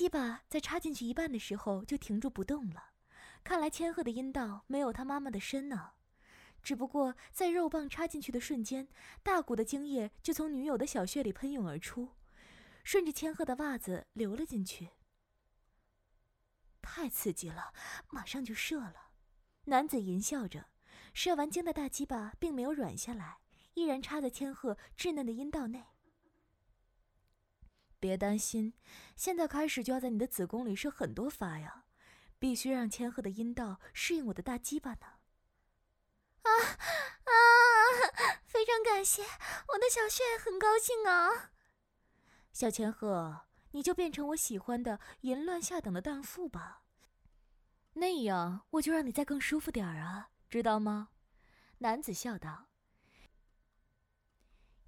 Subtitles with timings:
[0.00, 2.92] 鸡巴在插进去一半的时候就停住不动了，
[3.44, 5.90] 看来千鹤的阴道没有他妈妈的深呢。
[6.62, 8.88] 只不过在肉棒插进去的瞬间，
[9.22, 12.14] 大股的精液就从女友的小穴里喷涌而出，
[12.82, 14.88] 顺着千鹤的袜子流了进去。
[16.80, 17.74] 太刺激了，
[18.08, 19.10] 马上就射了。
[19.64, 20.70] 男子淫笑着，
[21.12, 23.40] 射完精的大鸡巴并没有软下来，
[23.74, 25.84] 依然插在千鹤稚嫩的阴道内。
[28.00, 28.72] 别担心，
[29.14, 31.84] 现在开始就要在你的子宫里射很多发呀，
[32.38, 35.06] 必须让千鹤的阴道适应我的大鸡巴呢。
[36.42, 36.50] 啊
[37.24, 37.30] 啊！
[38.46, 41.52] 非常感谢，我的小穴很高兴啊。
[42.52, 46.82] 小千鹤，你就变成我喜欢的淫乱下等的荡妇吧，
[47.92, 51.10] 那样我就让你再更舒服点儿啊，知道吗？
[51.78, 52.66] 男子笑道。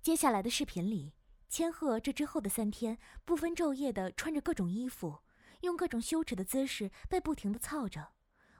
[0.00, 1.14] 接下来的视频里，
[1.52, 5.18] 千鹤这之后的三天不分昼夜的穿着各种衣服，
[5.60, 8.12] 用各种羞耻的姿势被不停的操着。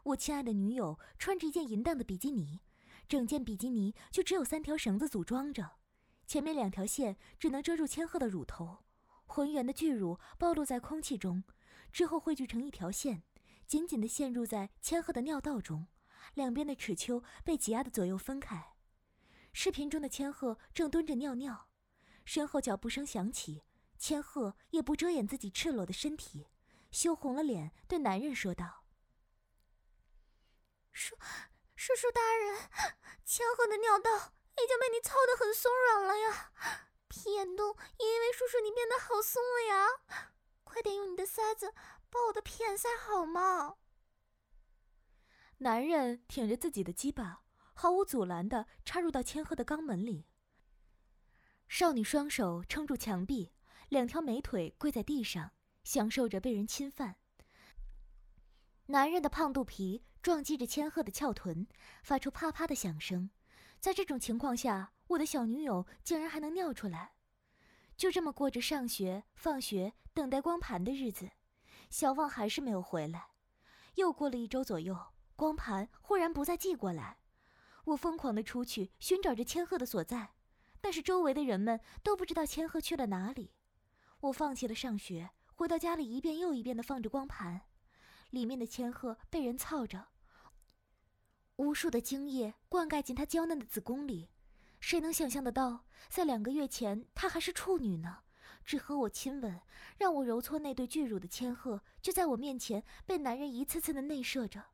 [0.03, 2.61] 我亲爱的女友穿着一件淫荡的比基尼。
[3.09, 5.79] 整件比基尼就只有三条绳子组装着，
[6.27, 8.81] 前面两条线只能遮住千鹤的乳头，
[9.25, 11.43] 浑圆的巨乳暴露在空气中，
[11.91, 13.23] 之后汇聚成一条线，
[13.67, 15.87] 紧紧的陷入在千鹤的尿道中，
[16.35, 18.75] 两边的齿丘被挤压的左右分开。
[19.55, 21.69] 视频中的千鹤正蹲着尿尿，
[22.25, 23.65] 身后脚步声响起，
[23.99, 26.49] 千鹤也不遮掩自己赤裸的身体，
[26.91, 28.85] 羞红了脸对男人说道
[30.93, 31.17] ：“叔。”
[31.75, 32.71] 叔叔大人，
[33.25, 36.53] 千鹤的尿道已经被你操得很松软了呀，
[37.09, 40.31] 屁眼洞也因为叔叔你变得好松了呀，
[40.63, 41.75] 快点用你的塞子
[42.09, 43.79] 把我的屁眼塞好吗？
[45.59, 47.43] 男人挺着自己的鸡巴，
[47.75, 50.29] 毫无阻拦地插入到千鹤的肛门里。
[51.75, 53.51] 少女双手撑住墙壁，
[53.89, 55.53] 两条美腿跪在地上，
[55.85, 57.17] 享受着被人侵犯。
[58.89, 60.05] 男人的胖肚皮。
[60.21, 61.67] 撞击着千鹤的翘臀，
[62.03, 63.31] 发出啪啪的响声。
[63.81, 67.15] 在这种情况下，我的小女友竟然还能尿出来。
[67.97, 71.31] 就这么过着上学、放学、等待光盘的日子，
[71.89, 73.31] 小旺还是没有回来。
[73.95, 74.97] 又过了一周左右，
[75.35, 77.17] 光盘忽然不再寄过来。
[77.87, 80.35] 我疯狂地出去寻找着千鹤的所在，
[80.83, 83.53] 但是周围的人们都不知道千鹤去了哪里。
[84.21, 87.63] 我放弃了上学，回到家里一遍又一遍地放着光盘，
[88.29, 90.09] 里面的千鹤被人操着。
[91.57, 94.29] 无数的精液灌溉进她娇嫩的子宫里，
[94.81, 98.19] 谁能想象得到，在两个月前她还是处女呢？
[98.65, 99.61] 只和我亲吻，
[99.99, 104.65] 让我揉搓那对巨乳的千鹤，就在我面前被男人一次次的内射着。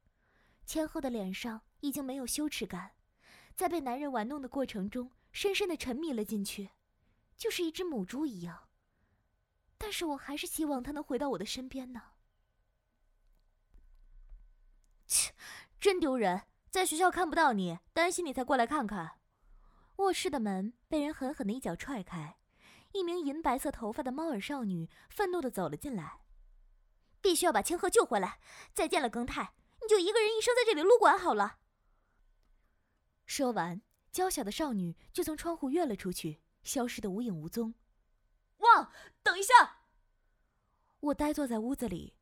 [0.67, 2.93] 千鹤的脸上已经没有羞耻感，
[3.55, 6.71] 在被男人玩弄的过程中，深深的沉迷了进去，
[7.37, 8.71] 就是一只母猪一样。
[9.76, 12.03] 但是我还是希望他能回到我的身边呢。
[15.06, 15.32] 切，
[15.78, 16.43] 真丢人！
[16.72, 19.21] 在学校看不到你，担心你才过来看看。
[19.99, 22.37] 卧室的门被人狠狠的一脚踹开，
[22.91, 26.22] 一名银白色头发的猫耳少女愤怒的走了进来。
[27.20, 28.41] 必须要把千鹤救回来！
[28.75, 31.60] 再见了，庚太，你就一个人一生在这里撸管好了。
[33.25, 33.81] 说完，
[34.11, 37.75] 娇小的少女就从窗户跃了出去，消失的无影无踪。
[38.59, 38.91] 旺，
[39.23, 39.83] 等一下！
[41.01, 42.17] 我呆坐在屋子里，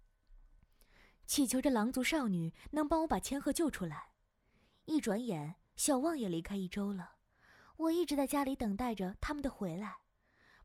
[1.26, 4.10] 祈求着狼族少女能帮我把千鹤救出来。
[4.84, 7.16] 一转眼，小旺也离开一周了。
[7.76, 9.98] 我一直在家里等待着他们的回来。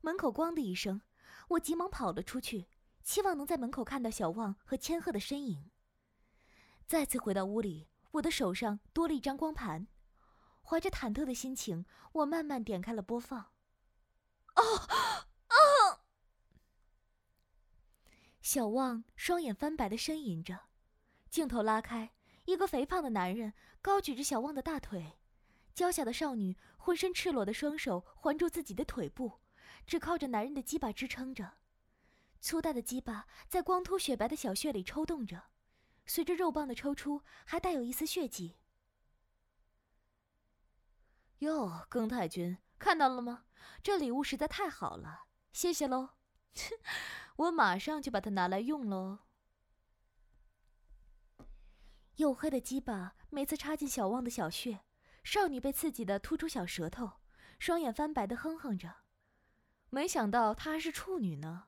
[0.01, 1.01] 门口“咣”的一声，
[1.49, 2.67] 我急忙跑了出去，
[3.03, 5.71] 期望能在门口看到小旺和千鹤的身影。
[6.85, 9.87] 再次回到屋里，我的手上多了一张光盘。
[10.63, 13.51] 怀着忐忑的心情，我慢慢点开了播放。
[14.55, 14.63] 哦，
[15.49, 15.99] 哦！
[18.41, 20.59] 小旺双眼翻白的呻吟着，
[21.29, 22.11] 镜头拉开。
[22.45, 25.19] 一个肥胖的男人高举着小旺的大腿，
[25.73, 29.39] 娇小的少女浑身赤裸的双手环住自己的腿部，
[29.85, 31.53] 只靠着男人的鸡巴支撑着。
[32.39, 35.43] 粗大的鸡巴在光秃雪白的小穴里抽动着，
[36.07, 38.57] 随着肉棒的抽出，还带有一丝血迹。
[41.41, 43.45] 哟，庚太君，看到了吗？
[43.81, 46.09] 这礼物实在太好了，谢谢喽！
[47.35, 49.17] 我马上就把它拿来用喽。
[52.17, 54.81] 黝黑的鸡巴每次插进小旺的小穴，
[55.23, 57.13] 少女被刺激的吐出小舌头，
[57.57, 58.97] 双眼翻白的哼哼着。
[59.89, 61.63] 没想到她还是处女呢，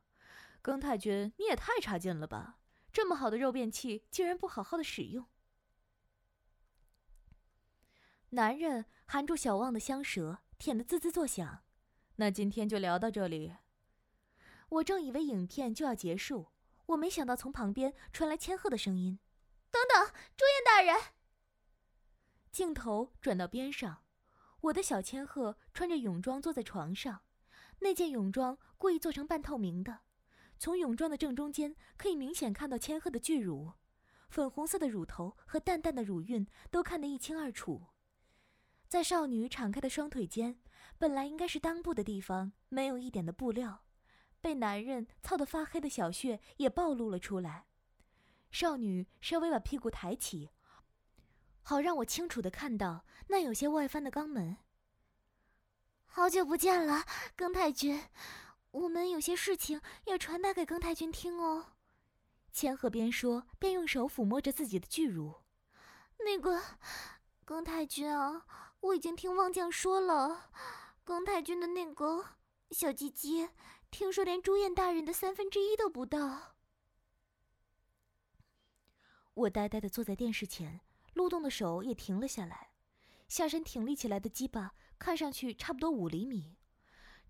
[0.62, 2.60] 庚太君你也太差劲了吧！
[2.92, 5.26] 这么好的肉便器竟然不好好的使用。
[8.34, 11.62] 男人含住小旺的香舌，舔得滋滋作响。
[12.16, 13.54] 那今天就聊到这里。
[14.70, 16.48] 我正以为影片就要结束，
[16.88, 19.20] 我没想到从旁边传来千鹤的声音
[19.70, 21.14] ：“等等，朱燕大人。”
[22.52, 24.04] 镜头转到边上，
[24.62, 27.22] 我的小千鹤穿着泳装坐在床上，
[27.82, 30.00] 那件泳装故意做成半透明的，
[30.58, 33.74] 从泳装的正中间可以明显看到千鹤的巨乳，
[34.28, 37.90] 粉红色的乳头和淡淡的乳晕都看得一清二楚。
[38.94, 40.60] 在少女敞开的双腿间，
[41.00, 43.86] 本来应该是裆部的地方，没有一点的布料。
[44.40, 47.66] 被男人操得发黑的小穴也暴露了出来，
[48.52, 50.52] 少女稍微把屁股抬起，
[51.64, 54.58] 好让我清楚的看到那有些外翻的肛门。
[56.06, 57.04] 好久不见了，
[57.36, 58.00] 庚太君，
[58.70, 61.74] 我们有些事情要传达给庚太君听哦。
[62.52, 65.42] 千鹤边说边用手抚摸着自己的巨乳。
[66.20, 66.62] 那个，
[67.44, 68.46] 庚太君啊，
[68.84, 70.50] 我已经听望将说了，
[71.06, 72.26] 宫太君的那个
[72.72, 73.50] 小鸡鸡。
[73.90, 76.56] 听说连朱燕大人的三分之一都不到。
[79.36, 80.82] 我呆呆的坐在电视前，
[81.14, 82.72] 撸动的手也停了下来，
[83.30, 86.58] 下身挺立起来的鸡巴看上去差不多五厘米。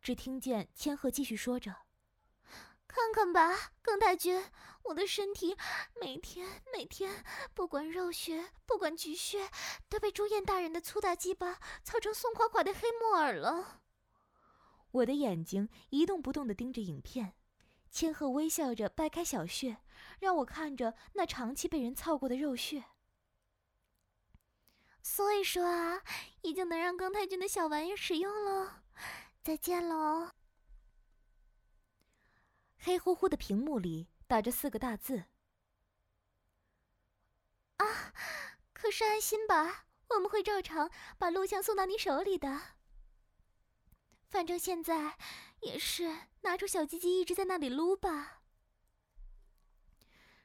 [0.01, 1.75] 只听见千鹤继续说着
[2.93, 4.45] ：“看看吧，庚太君，
[4.83, 5.57] 我的身体
[5.99, 7.25] 每天每天，
[7.55, 9.49] 不管肉穴，不管菊穴，
[9.89, 13.81] 都被朱燕大人的粗大鸡巴操成松垮垮的黑木耳了。”
[14.93, 17.33] 我的眼睛一动不动地盯着影片，
[17.89, 19.77] 千鹤微笑着掰开小穴，
[20.19, 22.83] 让我看着那长期被人操过的肉穴。
[25.01, 26.03] 所以说啊，
[26.43, 28.83] 已经能让庚太君的小玩意使用了。
[29.41, 30.29] 再见喽。
[32.85, 35.23] 黑乎乎的屏幕里打着四个大字：
[37.77, 38.13] 啊，
[38.73, 42.61] 可是安心吧，我们会照常把录像送到你手里的。
[44.27, 45.17] 反正现在
[45.61, 48.41] 也是拿出小鸡鸡一直在那里撸吧。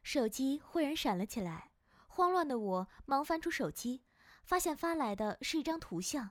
[0.05, 1.73] 手机忽然闪了起来，
[2.07, 4.05] 慌乱的我忙翻出手机，
[4.45, 6.31] 发现发来的是一张图像：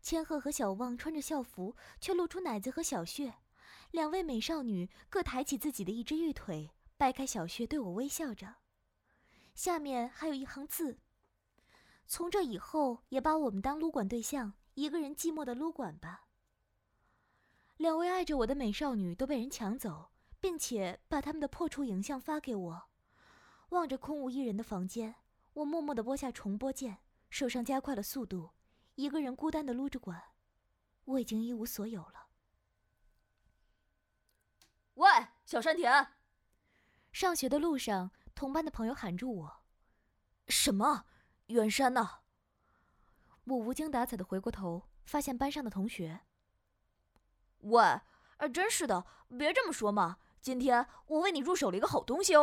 [0.00, 3.34] 千鹤和小旺穿着校服，却露出奶子和小穴，
[3.92, 8.56] 两位美少女各抬起自己的一只玉腿，掰开小穴对我微笑着。
[9.54, 10.98] 下面还有一行字：
[12.06, 16.24] 从这以后也把我们当撸管对象，一个人寂寞的撸管吧。
[17.76, 20.10] 两位爱着我的美少女都被人抢走，
[20.40, 22.82] 并且把他们的破处影像发给我。
[23.68, 25.16] 望着空无一人的房间，
[25.52, 26.96] 我默默地拨下重播键，
[27.28, 28.52] 手上加快了速度，
[28.94, 30.22] 一个人孤单地撸着管。
[31.04, 32.21] 我已经一无所有了。
[34.94, 35.08] 喂，
[35.44, 36.08] 小山田！
[37.12, 39.62] 上学的路上，同班的朋友喊住我
[40.48, 41.06] ：“什么？
[41.46, 42.20] 远山呢？”
[43.44, 46.20] 我无精打采的回过头，发现班上的同学。
[47.58, 47.82] 喂，
[48.36, 49.06] 哎，真是的，
[49.38, 50.18] 别这么说嘛！
[50.40, 52.40] 今天我为你入手了一个好东西哦。